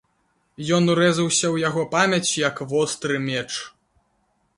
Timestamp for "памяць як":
1.95-2.63